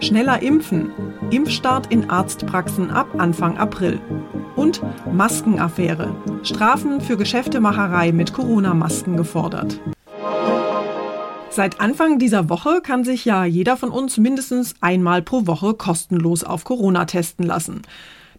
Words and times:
Schneller 0.00 0.42
impfen. 0.42 0.90
Impfstart 1.30 1.92
in 1.92 2.08
Arztpraxen 2.08 2.90
ab 2.90 3.08
Anfang 3.18 3.58
April. 3.58 4.00
Und 4.56 4.80
Maskenaffäre. 5.12 6.16
Strafen 6.42 7.02
für 7.02 7.18
Geschäftemacherei 7.18 8.10
mit 8.12 8.32
Corona-Masken 8.32 9.18
gefordert. 9.18 9.78
Seit 11.50 11.80
Anfang 11.80 12.18
dieser 12.18 12.48
Woche 12.48 12.80
kann 12.80 13.04
sich 13.04 13.26
ja 13.26 13.44
jeder 13.44 13.76
von 13.76 13.90
uns 13.90 14.16
mindestens 14.16 14.74
einmal 14.80 15.20
pro 15.20 15.46
Woche 15.46 15.74
kostenlos 15.74 16.44
auf 16.44 16.64
Corona 16.64 17.04
testen 17.04 17.44
lassen. 17.44 17.82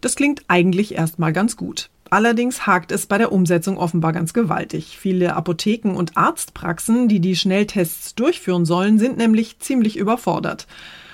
Das 0.00 0.16
klingt 0.16 0.42
eigentlich 0.48 0.96
erstmal 0.96 1.32
ganz 1.32 1.56
gut. 1.56 1.90
Allerdings 2.10 2.66
hakt 2.66 2.90
es 2.90 3.06
bei 3.06 3.18
der 3.18 3.30
Umsetzung 3.30 3.78
offenbar 3.78 4.12
ganz 4.12 4.34
gewaltig. 4.34 4.98
Viele 4.98 5.36
Apotheken 5.36 5.94
und 5.94 6.16
Arztpraxen, 6.16 7.06
die 7.06 7.20
die 7.20 7.36
Schnelltests 7.36 8.16
durchführen 8.16 8.64
sollen, 8.64 8.98
sind 8.98 9.16
nämlich 9.16 9.60
ziemlich 9.60 9.96
überfordert. 9.96 10.66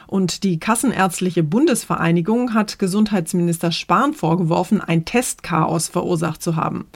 Und 0.09 0.43
die 0.43 0.59
Kassenärztliche 0.59 1.43
Bundesvereinigung 1.43 2.55
hat 2.55 2.79
Gesundheitsminister 2.79 3.73
Spahn 3.73 4.15
vorgeworfen, 4.15 4.81
ein 4.81 5.05
Testchaos 5.05 5.89
verursacht 5.89 6.43
zu 6.43 6.57
haben. 6.57 6.87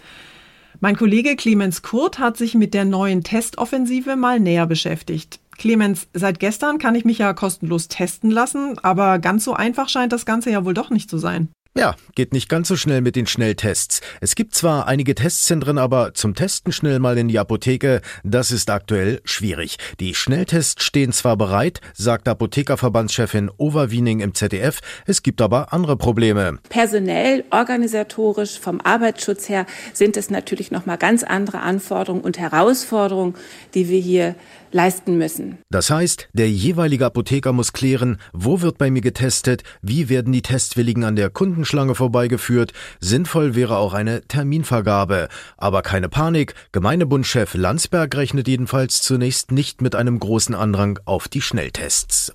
Mein 0.81 0.97
Kollege 0.97 1.37
Clemens 1.37 1.83
Kurt 1.83 2.19
hat 2.19 2.39
sich 2.39 2.55
mit 2.55 2.73
der 2.73 2.87
neuen 2.87 3.23
Testoffensive 3.23 4.17
mal 4.17 4.41
näher 4.41 4.67
beschäftigt. 4.67 5.41
Clemens, 5.59 6.09
seit 6.15 6.41
gestern 6.41 6.79
kann 6.79 6.95
ich 6.95 7.05
mich 7.05 7.19
ja 7.19 7.35
kostenlos 7.35 7.89
testen 7.89 8.31
lassen, 8.31 8.79
aber 8.83 9.19
ganz 9.19 9.45
so 9.45 9.53
einfach 9.53 9.91
scheint 9.91 10.13
das 10.13 10.25
Ganze 10.25 10.51
ja 10.51 10.65
wohl 10.65 10.75
doch 10.75 10.89
nicht 10.89 11.11
zu 11.11 11.19
sein. 11.19 11.49
Ja, 11.75 11.95
geht 12.15 12.35
nicht 12.35 12.51
ganz 12.51 12.69
so 12.69 12.77
schnell 12.77 13.01
mit 13.01 13.17
den 13.17 13.27
Schnelltests. 13.27 14.03
Es 14.21 14.35
gibt 14.35 14.55
zwar 14.55 14.89
einige 14.89 15.15
Testzentren, 15.15 15.79
aber 15.79 16.13
zum 16.13 16.35
Testen 16.35 16.71
schnell 16.71 16.99
mal 16.99 17.17
in 17.17 17.29
die 17.29 17.39
Apotheke, 17.39 18.03
das 18.25 18.51
ist 18.51 18.69
aktuell 18.69 19.23
schwierig. 19.25 19.79
Die 19.99 20.15
Schnelltests 20.15 20.85
stehen 20.85 21.13
zwar 21.13 21.39
bereit, 21.39 21.81
sagt 21.95 22.29
Apothekerverbandschefin 22.29 23.51
Overwiening 23.57 24.21
im 24.21 24.35
ZDF, 24.35 24.81
es 25.07 25.23
gibt 25.23 25.41
aber 25.41 25.73
andere 25.73 25.97
Probleme. 25.97 26.59
Personell, 26.69 27.45
organisatorisch, 27.49 28.61
vom 28.61 28.83
Arbeitsschutz 28.83 29.49
her 29.49 29.65
sind 29.95 30.19
es 30.19 30.29
natürlich 30.29 30.73
nochmal 30.73 30.99
ganz 30.99 31.23
andere 31.23 31.61
Anforderungen 31.61 32.23
und 32.23 32.39
Herausforderungen, 32.39 33.35
die 33.73 33.89
wir 33.89 33.99
hier 33.99 34.35
leisten 34.73 35.19
müssen. 35.19 35.59
Das 35.71 35.91
heißt, 35.91 36.29
der 36.33 36.51
jeweilige 36.51 37.07
Apotheker 37.07 37.53
muss 37.53 37.73
klären, 37.73 38.19
wo 38.33 38.63
wird 38.63 38.79
bei 38.79 38.91
mir 38.91 39.03
getestet, 39.03 39.63
wie 39.83 40.09
werden 40.09 40.33
die 40.33 40.43
Testwilligen 40.43 41.05
an 41.05 41.17
der 41.17 41.31
Kundenschlange 41.63 41.95
vorbeigeführt. 41.95 42.73
Sinnvoll 42.99 43.55
wäre 43.55 43.77
auch 43.77 43.95
eine 43.95 44.23
Terminvergabe. 44.23 45.29
Aber 45.57 45.83
keine 45.83 46.09
Panik, 46.09 46.55
Gemeindebundchef 46.73 47.55
Landsberg 47.55 48.17
rechnet 48.17 48.49
jedenfalls 48.49 49.01
zunächst 49.03 49.53
nicht 49.53 49.81
mit 49.81 49.95
einem 49.95 50.19
großen 50.19 50.57
Andrang 50.57 50.99
auf 51.05 51.29
die 51.29 51.41
Schnelltests. 51.41 52.33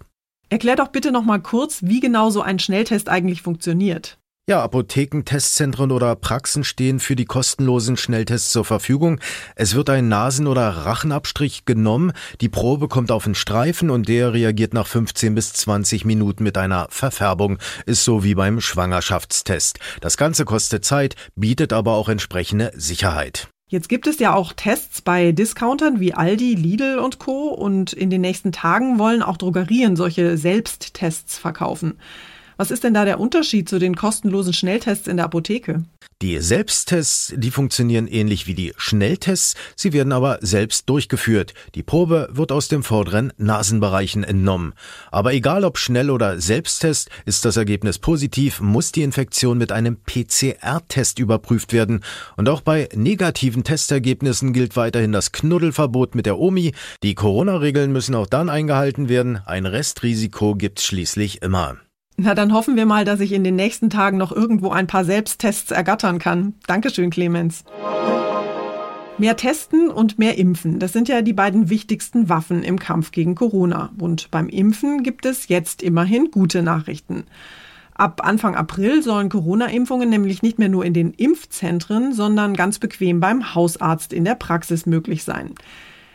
Erklär 0.50 0.78
doch 0.78 0.88
bitte 0.88 1.12
noch 1.12 1.26
mal 1.26 1.42
kurz, 1.42 1.80
wie 1.84 2.00
genau 2.00 2.30
so 2.30 2.42
ein 2.42 2.58
Schnelltest 2.58 3.10
eigentlich 3.10 3.42
funktioniert. 3.42 4.18
Ja, 4.50 4.64
Apotheken, 4.64 5.24
Testzentren 5.26 5.92
oder 5.92 6.16
Praxen 6.16 6.64
stehen 6.64 7.02
für 7.02 7.18
die 7.18 7.26
kostenlosen 7.26 7.98
Schnelltests 7.98 8.54
zur 8.54 8.64
Verfügung. 8.64 9.20
Es 9.58 9.76
wird 9.76 9.90
ein 9.90 10.08
Nasen- 10.08 10.48
oder 10.48 10.70
Rachenabstrich 10.70 11.66
genommen, 11.66 12.14
die 12.40 12.48
Probe 12.48 12.88
kommt 12.88 13.12
auf 13.12 13.26
den 13.26 13.36
Streifen 13.36 13.90
und 13.90 14.08
der 14.08 14.32
reagiert 14.32 14.74
nach 14.74 14.88
15 14.88 15.36
bis 15.36 15.52
20 15.52 16.06
Minuten 16.06 16.44
mit 16.44 16.58
einer 16.58 16.88
Verfärbung. 16.92 17.58
Ist 17.86 18.06
so 18.06 18.24
wie 18.24 18.36
beim 18.36 18.62
Schwangerschaftstest. 18.62 19.80
Das 20.00 20.16
Ganze 20.16 20.46
kostet 20.46 20.86
Zeit, 20.86 21.18
bietet 21.36 21.74
aber 21.74 21.96
auch 21.96 22.08
entsprechende 22.08 22.72
Sicherheit. 22.74 23.50
Jetzt 23.68 23.90
gibt 23.90 24.08
es 24.08 24.18
ja 24.20 24.34
auch 24.34 24.54
Tests 24.54 25.02
bei 25.02 25.34
Discountern 25.34 26.00
wie 26.00 26.14
Aldi, 26.14 26.54
Lidl 26.54 27.00
und 27.00 27.20
Co. 27.20 27.50
Und 27.50 27.92
in 27.92 28.10
den 28.10 28.22
nächsten 28.22 28.54
Tagen 28.54 28.98
wollen 28.98 29.24
auch 29.24 29.36
Drogerien 29.36 29.98
solche 29.98 30.38
Selbsttests 30.38 31.38
verkaufen. 31.38 31.98
Was 32.58 32.72
ist 32.72 32.84
denn 32.84 32.96
da 32.96 33.06
der 33.06 33.20
Unterschied 33.20 33.70
zu 33.70 33.78
den 33.78 33.96
kostenlosen 33.96 34.52
Schnelltests 34.52 35.08
in 35.08 35.18
der 35.18 35.26
Apotheke? 35.26 35.84
Die 36.24 36.40
Selbsttests, 36.40 37.32
die 37.38 37.52
funktionieren 37.52 38.08
ähnlich 38.08 38.48
wie 38.48 38.56
die 38.56 38.74
Schnelltests, 38.76 39.54
sie 39.76 39.94
werden 39.94 40.12
aber 40.12 40.40
selbst 40.42 40.90
durchgeführt. 40.90 41.54
Die 41.76 41.84
Probe 41.84 42.28
wird 42.32 42.52
aus 42.52 42.70
dem 42.70 42.82
vorderen 42.82 43.32
Nasenbereichen 43.38 44.24
entnommen. 44.24 44.74
Aber 45.12 45.34
egal 45.34 45.64
ob 45.64 45.78
Schnell- 45.78 46.10
oder 46.10 46.42
Selbsttest, 46.42 47.12
ist 47.26 47.46
das 47.46 47.56
Ergebnis 47.56 48.00
positiv, 48.00 48.62
muss 48.62 48.92
die 48.92 49.04
Infektion 49.04 49.60
mit 49.60 49.72
einem 49.72 49.98
PCR-Test 50.04 51.20
überprüft 51.20 51.72
werden. 51.72 52.04
Und 52.36 52.50
auch 52.50 52.62
bei 52.62 52.90
negativen 52.96 53.64
Testergebnissen 53.64 54.54
gilt 54.54 54.76
weiterhin 54.76 55.12
das 55.12 55.32
Knuddelverbot 55.32 56.16
mit 56.16 56.26
der 56.26 56.40
OMI. 56.40 56.74
Die 57.04 57.14
Corona-Regeln 57.14 57.92
müssen 57.92 58.16
auch 58.16 58.26
dann 58.26 58.50
eingehalten 58.50 59.08
werden. 59.08 59.40
Ein 59.46 59.68
Restrisiko 59.68 60.56
gibt's 60.56 60.84
schließlich 60.84 61.44
immer. 61.44 61.78
Na, 62.20 62.34
dann 62.34 62.52
hoffen 62.52 62.76
wir 62.76 62.88
mal, 62.88 63.06
dass 63.06 63.20
ich 63.20 63.32
in 63.32 63.44
den 63.44 63.56
nächsten 63.56 63.92
Tagen 63.92 64.18
noch 64.18 64.32
irgendwo 64.32 64.72
ein 64.72 64.88
paar 64.88 65.06
Selbsttests 65.06 65.70
ergattern 65.70 66.18
kann. 66.18 66.56
Dankeschön, 66.66 67.12
Clemens. 67.12 67.64
Mehr 69.20 69.36
testen 69.36 69.90
und 69.90 70.18
mehr 70.18 70.38
impfen, 70.40 70.80
das 70.80 70.94
sind 70.94 71.08
ja 71.10 71.22
die 71.22 71.34
beiden 71.34 71.70
wichtigsten 71.70 72.28
Waffen 72.28 72.64
im 72.64 72.80
Kampf 72.80 73.12
gegen 73.12 73.36
Corona. 73.36 73.92
Und 74.00 74.32
beim 74.32 74.50
Impfen 74.50 75.04
gibt 75.04 75.28
es 75.28 75.48
jetzt 75.48 75.84
immerhin 75.84 76.32
gute 76.32 76.64
Nachrichten. 76.64 77.26
Ab 77.94 78.22
Anfang 78.24 78.56
April 78.56 79.04
sollen 79.04 79.30
Corona-Impfungen 79.30 80.10
nämlich 80.10 80.42
nicht 80.42 80.58
mehr 80.58 80.70
nur 80.70 80.86
in 80.86 80.94
den 80.94 81.14
Impfzentren, 81.14 82.14
sondern 82.14 82.56
ganz 82.56 82.80
bequem 82.80 83.20
beim 83.20 83.54
Hausarzt 83.54 84.12
in 84.12 84.26
der 84.26 84.36
Praxis 84.36 84.88
möglich 84.88 85.24
sein. 85.24 85.54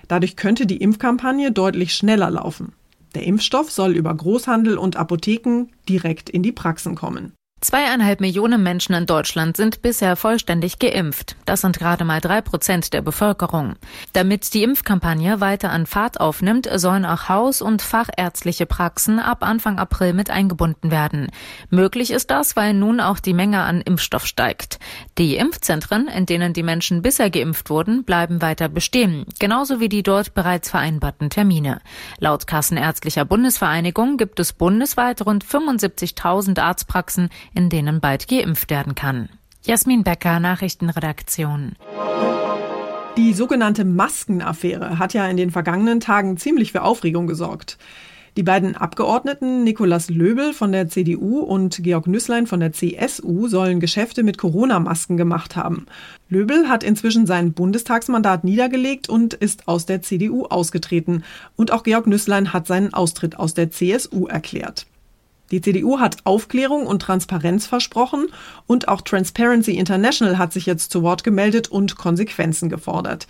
Dadurch 0.09 0.35
könnte 0.35 0.67
die 0.67 0.79
Impfkampagne 0.79 1.53
deutlich 1.53 1.95
schneller 1.95 2.31
laufen. 2.31 2.73
Der 3.15 3.25
Impfstoff 3.25 3.71
soll 3.71 3.95
über 3.97 4.15
Großhandel 4.15 4.79
und 4.79 4.97
Apotheken 4.97 5.67
direkt 5.89 6.31
in 6.31 6.43
die 6.43 6.53
Praxen 6.53 6.95
kommen. 6.95 7.35
Zweieinhalb 7.63 8.21
Millionen 8.21 8.65
Menschen 8.65 8.93
in 8.93 9.07
Deutschland 9.07 9.57
sind 9.57 9.83
bisher 9.83 10.17
vollständig 10.17 10.81
geimpft. 10.81 11.37
Das 11.45 11.61
sind 11.61 11.79
gerade 11.79 12.05
mal 12.05 12.21
drei 12.21 12.41
Prozent 12.41 12.93
der 12.93 13.03
Bevölkerung. 13.03 13.77
Damit 14.15 14.53
die 14.53 14.65
Impfkampagne 14.65 15.41
weiter 15.41 15.71
an 15.71 15.87
Fahrt 15.87 16.19
aufnimmt, 16.19 16.69
sollen 16.75 17.05
auch 17.05 17.29
Haus- 17.29 17.63
und 17.63 17.81
fachärztliche 17.81 18.67
Praxen 18.67 19.21
ab 19.21 19.45
Anfang 19.45 19.79
April 19.79 20.13
mit 20.13 20.29
eingebunden 20.29 20.91
werden. 20.91 21.29
Möglich 21.71 22.11
ist 22.11 22.33
das, 22.33 22.57
weil 22.57 22.75
nun 22.75 22.99
auch 22.99 23.21
die 23.21 23.33
Menge 23.33 23.61
an 23.61 23.81
Impfstoff 23.81 24.27
steigt. 24.27 24.81
Die 25.17 25.37
Impfzentren, 25.37 26.09
in 26.09 26.27
denen 26.27 26.55
die 26.55 26.65
Menschen 26.65 27.01
bisher 27.01 27.31
geimpft 27.31 27.71
wurden, 27.71 28.03
bleiben 28.03 28.43
weiter 28.43 28.69
bestehen, 28.69 29.25
genauso 29.39 29.79
wie 29.79 29.89
die 29.89 30.03
dort 30.03 30.35
bereits 30.35 30.69
vereinbarten 30.69 31.31
Termine. 31.31 31.81
Laut 32.19 32.49
Kassenärztlicher 32.49 33.25
Bundesvereinigung 33.25 34.17
gibt 34.17 34.41
es 34.41 34.53
bundesweit 34.53 35.25
rund 35.25 35.45
75.000 35.45 36.59
Arztpraxen, 36.59 37.29
in 37.55 37.69
denen 37.69 38.01
bald 38.01 38.29
geimpft 38.29 38.71
werden 38.71 38.95
kann. 38.95 39.29
Jasmin 39.65 40.03
Becker, 40.03 40.41
Nachrichtenredaktion. 40.41 41.77
Die 43.17 43.35
sogenannte 43.35 43.85
Maskenaffäre 43.85 44.99
hat 44.99 45.13
ja 45.13 45.27
in 45.29 45.37
den 45.37 45.51
vergangenen 45.51 46.01
Tagen 46.01 46.39
ziemlich 46.39 46.73
für 46.73 46.83
Aufregung 46.83 47.27
gesorgt. 47.27 47.79
Die 48.39 48.43
beiden 48.43 48.75
Abgeordneten 48.75 49.63
Nikolaus 49.63 50.09
Löbel 50.09 50.55
von 50.55 50.73
der 50.73 50.89
CDU 50.89 51.41
und 51.41 51.83
Georg 51.83 52.07
Nüßlein 52.07 52.47
von 52.47 52.61
der 52.61 52.73
CSU 52.73 53.47
sollen 53.47 53.79
Geschäfte 53.79 54.23
mit 54.23 54.39
Corona-Masken 54.39 55.19
gemacht 55.19 55.55
haben. 55.55 55.85
Löbel 56.31 56.71
hat 56.71 56.83
inzwischen 56.83 57.27
sein 57.27 57.53
Bundestagsmandat 57.53 58.43
niedergelegt 58.43 59.11
und 59.11 59.35
ist 59.35 59.69
aus 59.69 59.85
der 59.85 60.01
CDU 60.01 60.47
ausgetreten. 60.47 61.25
Und 61.57 61.73
auch 61.73 61.83
Georg 61.83 62.07
Nüßlein 62.07 62.55
hat 62.55 62.67
seinen 62.67 62.95
Austritt 62.95 63.39
aus 63.39 63.53
der 63.53 63.71
CSU 63.71 64.27
erklärt. 64.27 64.87
Die 65.53 65.61
CDU 65.61 66.01
hat 66.01 66.25
Aufklärung 66.25 66.87
und 66.87 67.03
Transparenz 67.03 67.67
versprochen 67.67 68.29
und 68.67 68.89
auch 68.89 69.03
Transparency 69.03 69.73
International 69.73 70.39
hat 70.39 70.53
sich 70.53 70.65
jetzt 70.65 70.91
zu 70.91 71.03
Wort 71.03 71.25
gemeldet 71.25 71.69
und 71.69 71.97
Konsequenzen 71.97 72.71
gefordert. 72.71 73.29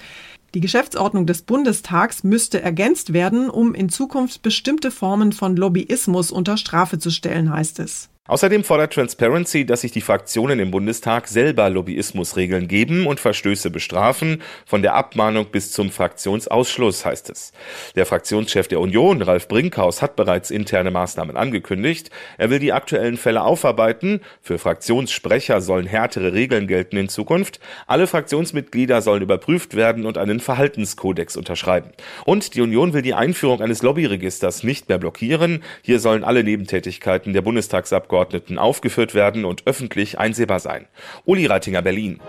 Die 0.55 0.61
Geschäftsordnung 0.61 1.27
des 1.27 1.43
Bundestags 1.43 2.23
müsste 2.23 2.63
ergänzt 2.63 3.13
werden, 3.13 3.51
um 3.51 3.75
in 3.75 3.89
Zukunft 3.89 4.43
bestimmte 4.43 4.91
Formen 4.91 5.33
von 5.33 5.57
Lobbyismus 5.57 6.31
unter 6.31 6.57
Strafe 6.57 6.99
zu 6.99 7.11
stellen, 7.11 7.53
heißt 7.53 7.81
es. 7.81 8.09
Außerdem 8.29 8.63
fordert 8.63 8.93
Transparency, 8.93 9.67
dass 9.67 9.81
sich 9.81 9.91
die 9.91 10.01
Fraktionen 10.01 10.61
im 10.61 10.71
Bundestag 10.71 11.27
selber 11.27 11.69
Lobbyismusregeln 11.69 12.69
geben 12.69 13.09
und 13.09 13.19
Verstöße 13.19 13.69
bestrafen, 13.69 14.43
von 14.65 14.81
der 14.81 14.95
Abmahnung 14.95 15.47
bis 15.47 15.73
zum 15.73 15.91
Fraktionsausschluss, 15.91 17.05
heißt 17.05 17.31
es. 17.31 17.53
Der 17.97 18.07
Fraktionschef 18.07 18.69
der 18.69 18.79
Union, 18.79 19.23
Ralf 19.23 19.49
Brinkhaus, 19.49 20.03
hat 20.03 20.15
bereits 20.15 20.53
interne 20.53 20.93
Maßnahmen 20.93 21.37
angekündigt. 21.37 22.11
Er 22.39 22.49
will 22.49 22.61
die 22.61 22.73
aktuellen 22.73 23.17
Fälle 23.17 23.43
aufarbeiten. 23.43 24.21
Für 24.41 24.61
Fraktionssprecher 24.61 25.61
sollen 25.61 25.89
härtere 25.89 26.33
Regeln 26.33 26.69
gelten 26.69 26.99
in 26.99 27.09
Zukunft. 27.09 27.59
Alle 27.89 28.07
Fraktionsmitglieder 28.07 29.03
sollen 29.03 29.23
überprüft 29.23 29.75
werden 29.75 30.07
und 30.07 30.17
einen 30.17 30.39
Verhaltenskodex 30.39 31.37
unterschreiben. 31.37 31.91
Und 32.25 32.55
die 32.55 32.61
Union 32.61 32.93
will 32.93 33.03
die 33.03 33.15
Einführung 33.15 33.63
eines 33.63 33.83
Lobbyregisters 33.83 34.63
nicht 34.63 34.89
mehr 34.89 34.99
blockieren. 34.99 35.65
Hier 35.83 35.99
sollen 35.99 36.23
alle 36.23 36.45
Nebentätigkeiten 36.45 37.33
der 37.33 37.43
Bundestagsabgeordneten 37.43 38.12
Abgeordneten 38.12 38.59
aufgeführt 38.59 39.14
werden 39.14 39.47
und 39.47 39.67
öffentlich 39.67 40.19
einsehbar 40.19 40.61
sein. 40.61 40.85
Uli 41.25 41.47
Reitinger, 41.47 41.81
Berlin. 41.81 42.20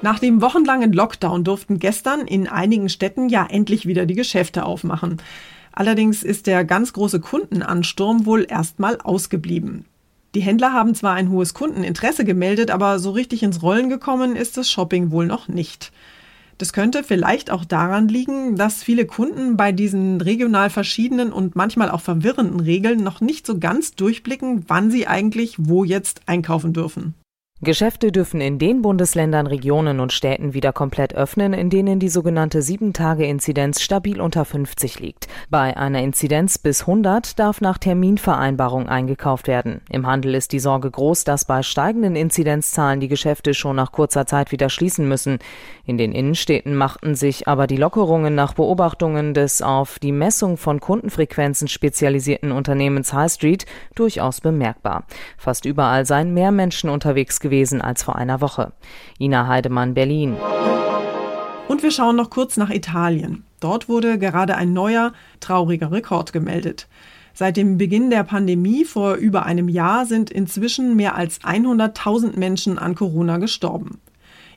Nach 0.00 0.18
dem 0.18 0.40
wochenlangen 0.40 0.94
Lockdown 0.94 1.44
durften 1.44 1.78
gestern 1.78 2.22
in 2.22 2.48
einigen 2.48 2.88
Städten 2.88 3.28
ja 3.28 3.46
endlich 3.46 3.84
wieder 3.84 4.06
die 4.06 4.14
Geschäfte 4.14 4.64
aufmachen. 4.64 5.20
Allerdings 5.72 6.22
ist 6.22 6.46
der 6.46 6.64
ganz 6.64 6.94
große 6.94 7.20
Kundenansturm 7.20 8.24
wohl 8.24 8.46
erstmal 8.48 8.98
ausgeblieben. 9.02 9.84
Die 10.34 10.40
Händler 10.40 10.72
haben 10.72 10.94
zwar 10.94 11.14
ein 11.14 11.28
hohes 11.28 11.52
Kundeninteresse 11.52 12.24
gemeldet, 12.24 12.70
aber 12.70 12.98
so 12.98 13.10
richtig 13.10 13.42
ins 13.42 13.62
Rollen 13.62 13.90
gekommen 13.90 14.36
ist 14.36 14.56
das 14.56 14.70
Shopping 14.70 15.10
wohl 15.10 15.26
noch 15.26 15.48
nicht. 15.48 15.92
Das 16.60 16.74
könnte 16.74 17.02
vielleicht 17.02 17.50
auch 17.50 17.64
daran 17.64 18.06
liegen, 18.06 18.54
dass 18.54 18.82
viele 18.82 19.06
Kunden 19.06 19.56
bei 19.56 19.72
diesen 19.72 20.20
regional 20.20 20.68
verschiedenen 20.68 21.32
und 21.32 21.56
manchmal 21.56 21.90
auch 21.90 22.02
verwirrenden 22.02 22.60
Regeln 22.60 23.02
noch 23.02 23.22
nicht 23.22 23.46
so 23.46 23.58
ganz 23.58 23.94
durchblicken, 23.94 24.64
wann 24.68 24.90
sie 24.90 25.06
eigentlich 25.06 25.54
wo 25.58 25.84
jetzt 25.84 26.20
einkaufen 26.26 26.74
dürfen. 26.74 27.14
Geschäfte 27.62 28.10
dürfen 28.10 28.40
in 28.40 28.58
den 28.58 28.80
Bundesländern, 28.80 29.46
Regionen 29.46 30.00
und 30.00 30.14
Städten 30.14 30.54
wieder 30.54 30.72
komplett 30.72 31.14
öffnen, 31.14 31.52
in 31.52 31.68
denen 31.68 31.98
die 31.98 32.08
sogenannte 32.08 32.60
7-Tage-Inzidenz 32.60 33.82
stabil 33.82 34.18
unter 34.18 34.46
50 34.46 34.98
liegt. 34.98 35.28
Bei 35.50 35.76
einer 35.76 36.00
Inzidenz 36.00 36.56
bis 36.56 36.80
100 36.80 37.38
darf 37.38 37.60
nach 37.60 37.76
Terminvereinbarung 37.76 38.88
eingekauft 38.88 39.46
werden. 39.46 39.82
Im 39.90 40.06
Handel 40.06 40.36
ist 40.36 40.52
die 40.52 40.58
Sorge 40.58 40.90
groß, 40.90 41.24
dass 41.24 41.44
bei 41.44 41.62
steigenden 41.62 42.16
Inzidenzzahlen 42.16 42.98
die 42.98 43.08
Geschäfte 43.08 43.52
schon 43.52 43.76
nach 43.76 43.92
kurzer 43.92 44.24
Zeit 44.24 44.52
wieder 44.52 44.70
schließen 44.70 45.06
müssen. 45.06 45.38
In 45.84 45.98
den 45.98 46.12
Innenstädten 46.12 46.74
machten 46.74 47.14
sich 47.14 47.46
aber 47.46 47.66
die 47.66 47.76
Lockerungen 47.76 48.34
nach 48.34 48.54
Beobachtungen 48.54 49.34
des 49.34 49.60
auf 49.60 49.98
die 49.98 50.12
Messung 50.12 50.56
von 50.56 50.80
Kundenfrequenzen 50.80 51.68
spezialisierten 51.68 52.52
Unternehmens 52.52 53.12
High 53.12 53.30
Street 53.30 53.66
durchaus 53.94 54.40
bemerkbar. 54.40 55.04
Fast 55.36 55.66
überall 55.66 56.06
seien 56.06 56.32
mehr 56.32 56.52
Menschen 56.52 56.88
unterwegs 56.88 57.38
gewesen 57.38 57.49
gewesen 57.50 57.82
als 57.82 58.02
vor 58.04 58.16
einer 58.16 58.40
Woche. 58.40 58.72
Ina 59.18 59.48
Heidemann, 59.48 59.94
Berlin. 59.94 60.36
Und 61.68 61.82
wir 61.82 61.90
schauen 61.90 62.16
noch 62.16 62.30
kurz 62.30 62.56
nach 62.56 62.70
Italien. 62.70 63.44
Dort 63.60 63.88
wurde 63.88 64.18
gerade 64.18 64.56
ein 64.56 64.72
neuer, 64.72 65.12
trauriger 65.40 65.92
Rekord 65.92 66.32
gemeldet. 66.32 66.88
Seit 67.34 67.56
dem 67.56 67.78
Beginn 67.78 68.10
der 68.10 68.24
Pandemie 68.24 68.84
vor 68.84 69.14
über 69.14 69.46
einem 69.46 69.68
Jahr 69.68 70.06
sind 70.06 70.30
inzwischen 70.30 70.96
mehr 70.96 71.14
als 71.14 71.40
100.000 71.40 72.38
Menschen 72.38 72.78
an 72.78 72.94
Corona 72.94 73.38
gestorben. 73.38 74.00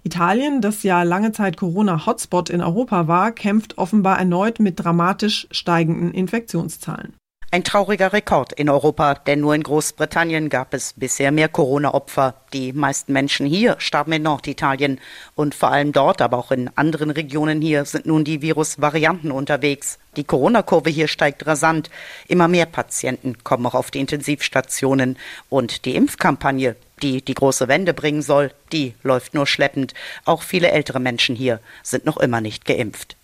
Italien, 0.04 0.62
das 0.62 0.84
ja 0.84 1.04
lange 1.04 1.32
Zeit 1.32 1.56
Corona-Hotspot 1.56 2.50
in 2.50 2.62
Europa 2.62 3.08
war, 3.08 3.32
kämpft 3.32 3.78
offenbar 3.78 4.20
erneut 4.20 4.60
mit 4.60 4.84
dramatisch 4.84 5.48
steigenden 5.52 6.12
Infektionszahlen. 6.12 7.14
Ein 7.54 7.64
trauriger 7.64 8.14
Rekord 8.14 8.52
in 8.54 8.68
Europa, 8.68 9.14
denn 9.14 9.42
nur 9.42 9.54
in 9.54 9.62
Großbritannien 9.62 10.50
gab 10.50 10.74
es 10.74 10.94
bisher 10.94 11.32
mehr 11.32 11.50
Corona-Opfer. 11.50 12.34
Die 12.52 12.74
meisten 12.74 13.14
Menschen 13.14 13.46
hier 13.46 13.76
starben 13.78 14.12
in 14.14 14.24
Norditalien 14.24 15.00
und 15.36 15.54
vor 15.54 15.70
allem 15.70 15.92
dort, 15.92 16.24
aber 16.24 16.40
auch 16.40 16.50
in 16.50 16.72
anderen 16.76 17.12
Regionen 17.12 17.62
hier 17.62 17.86
sind 17.86 18.08
nun 18.08 18.24
die 18.24 18.42
Virusvarianten 18.42 19.32
unterwegs. 19.32 20.00
Die 20.16 20.24
Corona-Kurve 20.24 20.90
hier 20.90 21.08
steigt 21.08 21.46
rasant. 21.46 21.92
Immer 22.28 22.48
mehr 22.48 22.66
Patienten 22.66 23.44
kommen 23.44 23.68
auch 23.68 23.76
auf 23.76 23.92
die 23.92 24.00
Intensivstationen 24.00 25.16
und 25.52 25.86
die 25.86 25.96
Impfkampagne, 25.96 26.76
die 27.04 27.22
die 27.22 27.36
große 27.36 27.68
Wende 27.68 27.94
bringen 27.94 28.24
soll, 28.24 28.50
die 28.72 28.96
läuft 29.04 29.36
nur 29.36 29.46
schleppend. 29.46 29.94
Auch 30.26 30.42
viele 30.42 30.72
ältere 30.72 31.00
Menschen 31.00 31.36
hier 31.36 31.60
sind 31.84 32.06
noch 32.06 32.18
immer 32.18 32.42
nicht 32.42 32.66
geimpft. 32.66 33.16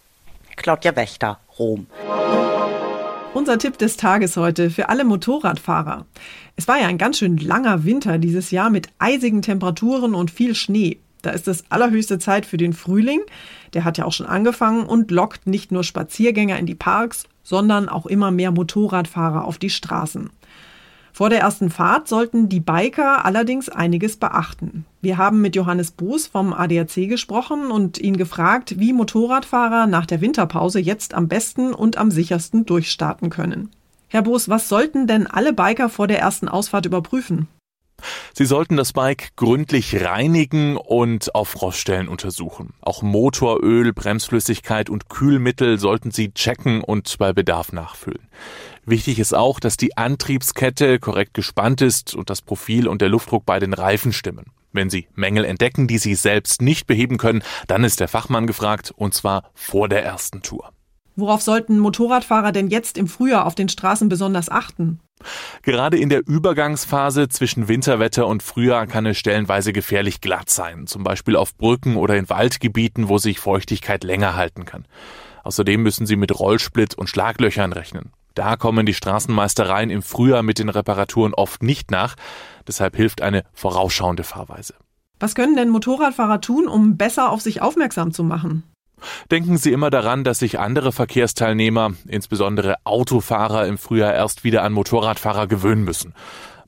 Claudia 0.56 0.96
Wächter, 0.96 1.40
Rom. 1.58 1.88
Unser 3.32 3.60
Tipp 3.60 3.78
des 3.78 3.96
Tages 3.96 4.38
heute 4.38 4.72
für 4.72 4.90
alle 4.90 5.06
Motorradfahrer. 5.06 6.08
Es 6.56 6.68
war 6.68 6.80
ja 6.80 6.88
ein 6.88 6.98
ganz 6.98 7.20
schön 7.20 7.38
langer 7.38 7.86
Winter 7.86 8.18
dieses 8.18 8.50
Jahr 8.50 8.72
mit 8.72 8.90
eisigen 8.98 9.44
Temperaturen 9.44 10.16
und 10.16 10.32
viel 10.32 10.56
Schnee. 10.56 11.00
Da 11.22 11.30
ist 11.30 11.48
es 11.48 11.64
allerhöchste 11.70 12.18
Zeit 12.18 12.48
für 12.48 12.58
den 12.58 12.74
Frühling. 12.74 13.22
Der 13.74 13.84
hat 13.84 14.00
ja 14.00 14.06
auch 14.06 14.14
schon 14.14 14.26
angefangen 14.26 14.84
und 14.84 15.12
lockt 15.12 15.46
nicht 15.46 15.72
nur 15.72 15.84
Spaziergänger 15.84 16.58
in 16.58 16.66
die 16.66 16.76
Parks, 16.76 17.26
sondern 17.44 17.88
auch 17.88 18.08
immer 18.08 18.32
mehr 18.32 18.52
Motorradfahrer 18.52 19.46
auf 19.46 19.60
die 19.60 19.70
Straßen. 19.70 20.32
Vor 21.14 21.30
der 21.30 21.40
ersten 21.40 21.70
Fahrt 21.70 22.08
sollten 22.08 22.50
die 22.50 22.60
Biker 22.60 23.26
allerdings 23.26 23.70
einiges 23.70 24.18
beachten. 24.18 24.86
Wir 25.02 25.18
haben 25.18 25.42
mit 25.42 25.56
Johannes 25.56 25.92
Boos 25.92 26.28
vom 26.28 26.54
ADAC 26.54 27.08
gesprochen 27.08 27.72
und 27.72 27.98
ihn 27.98 28.18
gefragt, 28.18 28.80
wie 28.80 28.94
Motorradfahrer 28.94 29.88
nach 29.88 30.06
der 30.06 30.22
Winterpause 30.22 30.80
jetzt 30.80 31.14
am 31.14 31.28
besten 31.28 31.74
und 31.74 31.98
am 31.98 32.12
sichersten 32.12 32.66
durchstarten 32.66 33.30
können. 33.30 33.70
Herr 34.08 34.24
Boos, 34.24 34.50
was 34.50 34.70
sollten 34.70 35.08
denn 35.08 35.28
alle 35.28 35.54
Biker 35.54 35.88
vor 35.88 36.08
der 36.08 36.20
ersten 36.20 36.50
Ausfahrt 36.50 36.86
überprüfen? 36.86 37.48
Sie 38.34 38.46
sollten 38.46 38.78
das 38.78 38.94
Bike 38.94 39.36
gründlich 39.36 40.02
reinigen 40.02 40.78
und 40.78 41.36
auf 41.36 41.50
Froststellen 41.50 42.08
untersuchen. 42.08 42.74
Auch 42.82 43.02
Motoröl, 43.02 43.94
Bremsflüssigkeit 43.94 44.90
und 44.90 45.10
Kühlmittel 45.10 45.78
sollten 45.78 46.12
Sie 46.12 46.34
checken 46.34 46.82
und 46.82 47.18
bei 47.18 47.34
Bedarf 47.34 47.72
nachfüllen. 47.72 48.28
Wichtig 48.90 49.20
ist 49.20 49.36
auch, 49.36 49.60
dass 49.60 49.78
die 49.78 49.98
Antriebskette 49.98 50.98
korrekt 50.98 51.36
gespannt 51.36 51.80
ist 51.82 52.16
und 52.16 52.32
das 52.32 52.42
Profil 52.42 52.88
und 52.88 53.04
der 53.04 53.10
Luftdruck 53.10 53.46
bei 53.46 53.60
den 53.60 53.76
Reifen 53.76 54.12
stimmen. 54.12 54.48
Wenn 54.72 54.90
Sie 54.90 55.08
Mängel 55.14 55.46
entdecken, 55.46 55.88
die 55.88 56.00
Sie 56.00 56.16
selbst 56.16 56.60
nicht 56.64 56.88
beheben 56.88 57.20
können, 57.20 57.44
dann 57.68 57.84
ist 57.84 58.00
der 58.00 58.08
Fachmann 58.08 58.48
gefragt, 58.48 58.92
und 58.96 59.14
zwar 59.14 59.44
vor 59.54 59.90
der 59.90 60.04
ersten 60.04 60.42
Tour. 60.42 60.72
Worauf 61.16 61.44
sollten 61.44 61.78
Motorradfahrer 61.78 62.52
denn 62.52 62.70
jetzt 62.70 62.98
im 62.98 63.06
Frühjahr 63.06 63.46
auf 63.46 63.54
den 63.54 63.70
Straßen 63.70 64.10
besonders 64.10 64.50
achten? 64.50 65.00
Gerade 65.62 66.00
in 66.00 66.10
der 66.10 66.28
Übergangsphase 66.28 67.30
zwischen 67.30 67.68
Winterwetter 67.68 68.26
und 68.26 68.42
Frühjahr 68.42 68.88
kann 68.88 69.06
es 69.06 69.20
stellenweise 69.20 69.72
gefährlich 69.72 70.20
glatt 70.20 70.50
sein, 70.50 70.88
zum 70.88 71.04
Beispiel 71.04 71.36
auf 71.36 71.56
Brücken 71.56 71.96
oder 71.96 72.18
in 72.18 72.28
Waldgebieten, 72.28 73.08
wo 73.08 73.20
sich 73.20 73.40
Feuchtigkeit 73.40 74.04
länger 74.04 74.36
halten 74.36 74.66
kann. 74.66 74.86
Außerdem 75.44 75.84
müssen 75.84 76.08
Sie 76.08 76.16
mit 76.16 76.40
Rollsplit 76.40 76.96
und 76.96 77.08
Schlaglöchern 77.08 77.72
rechnen. 77.72 78.14
Da 78.40 78.56
kommen 78.56 78.86
die 78.86 78.94
Straßenmeistereien 78.94 79.90
im 79.90 80.02
Frühjahr 80.02 80.44
mit 80.44 80.60
den 80.60 80.70
Reparaturen 80.70 81.34
oft 81.34 81.62
nicht 81.62 81.92
nach, 81.92 82.16
deshalb 82.66 82.96
hilft 82.96 83.22
eine 83.22 83.44
vorausschauende 83.52 84.24
Fahrweise. 84.24 84.76
Was 85.20 85.36
können 85.36 85.58
denn 85.58 85.68
Motorradfahrer 85.68 86.40
tun, 86.40 86.66
um 86.66 86.96
besser 86.96 87.34
auf 87.34 87.42
sich 87.42 87.62
aufmerksam 87.62 88.14
zu 88.14 88.24
machen? 88.24 88.64
Denken 89.30 89.58
Sie 89.58 89.74
immer 89.74 89.90
daran, 89.90 90.24
dass 90.24 90.40
sich 90.40 90.58
andere 90.58 90.94
Verkehrsteilnehmer, 90.94 91.96
insbesondere 92.08 92.76
Autofahrer, 92.86 93.68
im 93.68 93.78
Frühjahr 93.78 94.14
erst 94.14 94.46
wieder 94.46 94.64
an 94.64 94.72
Motorradfahrer 94.72 95.48
gewöhnen 95.48 95.84
müssen. 95.84 96.14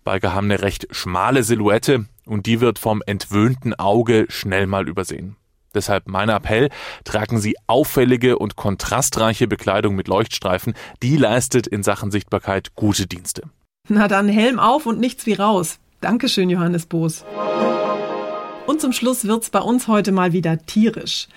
Biker 0.03 0.33
haben 0.33 0.51
eine 0.51 0.61
recht 0.61 0.87
schmale 0.91 1.43
Silhouette 1.43 2.03
und 2.25 2.47
die 2.47 2.59
wird 2.59 2.79
vom 2.79 3.01
entwöhnten 3.05 3.73
Auge 3.75 4.25
schnell 4.27 4.67
mal 4.67 4.89
übersehen. 4.89 5.37
Deshalb 5.73 6.07
mein 6.07 6.29
Appell, 6.29 6.69
tragen 7.03 7.39
Sie 7.39 7.55
auffällige 7.67 8.37
und 8.37 8.55
kontrastreiche 8.55 9.47
Bekleidung 9.47 9.95
mit 9.95 10.07
Leuchtstreifen, 10.07 10.73
die 11.01 11.17
leistet 11.17 11.67
in 11.67 11.83
Sachen 11.83 12.11
Sichtbarkeit 12.11 12.75
gute 12.75 13.07
Dienste. 13.07 13.43
Na 13.87 14.07
dann 14.07 14.27
Helm 14.27 14.59
auf 14.59 14.85
und 14.85 14.99
nichts 14.99 15.25
wie 15.25 15.33
raus. 15.33 15.79
Dankeschön, 16.01 16.49
Johannes 16.49 16.85
Boos. 16.85 17.23
Und 18.67 18.79
zum 18.79 18.93
Schluss 18.93 19.25
wird's 19.25 19.49
bei 19.49 19.59
uns 19.59 19.87
heute 19.87 20.11
mal 20.11 20.33
wieder 20.33 20.65
tierisch. 20.65 21.27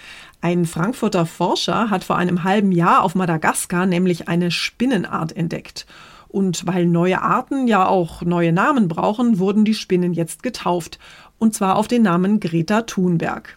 Ein 0.41 0.67
Frankfurter 0.67 1.27
Forscher 1.27 1.89
hat 1.91 2.05
vor 2.05 2.17
einem 2.17 2.45
halben 2.45 2.71
Jahr 2.71 3.03
auf 3.03 3.15
Madagaskar 3.15 3.87
nämlich 3.87 4.29
eine 4.29 4.51
Spinnenart 4.51 5.35
entdeckt. 5.37 5.87
Und 6.29 6.67
weil 6.67 6.87
neue 6.87 7.23
Arten 7.23 7.67
ja 7.67 7.87
auch 7.87 8.23
neue 8.23 8.53
Namen 8.53 8.89
brauchen, 8.89 9.39
wurden 9.39 9.65
die 9.65 9.75
Spinnen 9.75 10.13
jetzt 10.13 10.43
getauft. 10.43 10.99
Und 11.39 11.55
zwar 11.55 11.77
auf 11.77 11.89
den 11.89 12.03
Namen 12.03 12.41
Greta 12.41 12.83
Thunberg. 12.83 13.57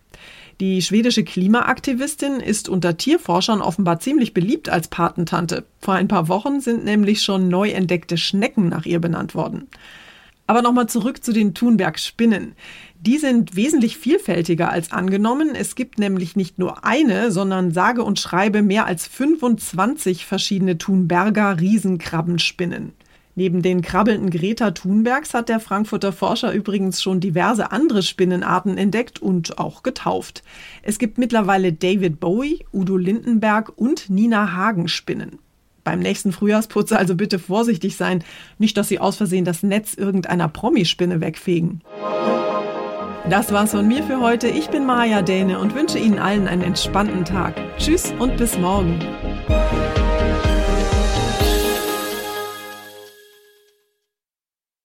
Die 0.59 0.81
schwedische 0.81 1.23
Klimaaktivistin 1.23 2.39
ist 2.39 2.67
unter 2.67 2.97
Tierforschern 2.97 3.61
offenbar 3.61 3.99
ziemlich 3.99 4.33
beliebt 4.33 4.69
als 4.69 4.87
Patentante. 4.87 5.65
Vor 5.79 5.93
ein 5.93 6.07
paar 6.07 6.29
Wochen 6.29 6.61
sind 6.61 6.83
nämlich 6.83 7.21
schon 7.21 7.47
neu 7.47 7.69
entdeckte 7.69 8.17
Schnecken 8.17 8.67
nach 8.67 8.87
ihr 8.87 8.99
benannt 8.99 9.35
worden. 9.35 9.67
Aber 10.47 10.63
nochmal 10.63 10.87
zurück 10.87 11.23
zu 11.23 11.31
den 11.31 11.53
Thunberg-Spinnen. 11.53 12.53
Die 12.99 13.17
sind 13.17 13.55
wesentlich 13.55 13.97
vielfältiger 13.97 14.71
als 14.71 14.91
angenommen. 14.91 15.53
Es 15.53 15.75
gibt 15.75 15.99
nämlich 15.99 16.35
nicht 16.35 16.57
nur 16.57 16.83
eine, 16.83 17.31
sondern 17.31 17.71
sage 17.71 18.03
und 18.03 18.19
schreibe 18.19 18.63
mehr 18.63 18.87
als 18.87 19.05
25 19.05 20.25
verschiedene 20.25 20.79
Thunberger 20.79 21.59
Riesenkrabbenspinnen. 21.59 22.93
Neben 23.38 23.62
den 23.62 23.84
krabbelnden 23.84 24.32
Greta 24.32 24.72
Thunbergs 24.72 25.36
hat 25.36 25.48
der 25.48 25.60
Frankfurter 25.60 26.12
Forscher 26.12 26.51
übrigens 26.53 27.03
schon 27.03 27.20
diverse 27.20 27.72
andere 27.72 28.01
Spinnenarten 28.01 28.79
entdeckt 28.79 29.22
und 29.22 29.60
auch 29.60 29.84
getauft. 29.84 30.41
Es 30.82 30.98
gibt 30.98 31.20
mittlerweile 31.20 31.72
David 31.72 32.20
Bowie, 32.20 32.65
Udo 32.74 32.98
Lindenberg 32.98 33.72
und 33.75 34.10
Nina 34.10 34.53
Hagen 34.53 34.88
Spinnen. 34.88 35.38
Beim 35.84 36.00
nächsten 36.00 36.32
Frühjahrsputz 36.32 36.91
also 36.94 37.13
bitte 37.13 37.38
vorsichtig 37.38 37.96
sein, 37.96 38.24
nicht 38.58 38.75
dass 38.75 38.88
Sie 38.88 38.98
aus 38.98 39.17
Versehen 39.17 39.46
das 39.46 39.62
Netz 39.62 39.94
irgendeiner 39.94 40.48
Promispinne 40.48 41.22
wegfegen. 41.22 41.84
Das 43.29 43.51
war's 43.51 43.70
von 43.70 43.88
mir 43.88 44.01
für 44.01 44.20
heute. 44.20 44.48
Ich 44.48 44.70
bin 44.70 44.84
Maja 44.84 45.22
Däne 45.22 45.60
und 45.60 45.75
wünsche 45.75 46.00
Ihnen 46.00 46.17
allen 46.17 46.48
einen 46.48 46.63
entspannten 46.63 47.24
Tag. 47.24 47.53
Tschüss 47.77 48.15
und 48.17 48.36
bis 48.38 48.58
morgen. 48.58 49.00